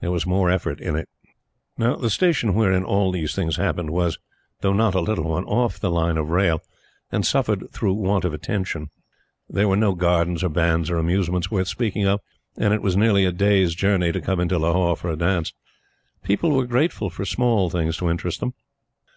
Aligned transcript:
There 0.00 0.10
was 0.10 0.26
more 0.26 0.50
effort 0.50 0.80
in 0.80 0.96
it. 0.96 1.08
Now 1.78 1.94
the 1.94 2.10
Station 2.10 2.54
wherein 2.54 2.82
all 2.82 3.12
these 3.12 3.36
things 3.36 3.54
happened 3.54 3.90
was, 3.90 4.18
though 4.62 4.72
not 4.72 4.96
a 4.96 5.00
little 5.00 5.26
one, 5.30 5.44
off 5.44 5.78
the 5.78 5.92
line 5.92 6.16
of 6.18 6.30
rail, 6.30 6.60
and 7.12 7.24
suffered 7.24 7.70
through 7.70 7.92
want 7.94 8.24
of 8.24 8.34
attention. 8.34 8.90
There 9.48 9.68
were 9.68 9.76
no 9.76 9.94
gardens 9.94 10.42
or 10.42 10.48
bands 10.48 10.90
or 10.90 10.98
amusements 10.98 11.52
worth 11.52 11.68
speaking 11.68 12.04
of, 12.04 12.20
and 12.56 12.74
it 12.74 12.82
was 12.82 12.96
nearly 12.96 13.24
a 13.24 13.30
day's 13.30 13.76
journey 13.76 14.10
to 14.10 14.20
come 14.20 14.40
into 14.40 14.58
Lahore 14.58 14.96
for 14.96 15.08
a 15.08 15.16
dance. 15.16 15.52
People 16.24 16.50
were 16.50 16.66
grateful 16.66 17.08
for 17.08 17.24
small 17.24 17.70
things 17.70 17.96
to 17.98 18.10
interest 18.10 18.40
them. 18.40 18.54